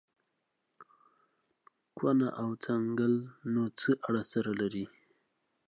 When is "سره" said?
4.33-4.51